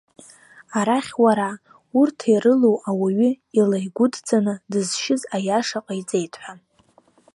[0.79, 1.51] Арахь уара,
[1.99, 6.53] урҭ ирылоу, ауаҩы илаигәыдҵаны дызшьыз аиаша ҟаиҵеит ҳәа.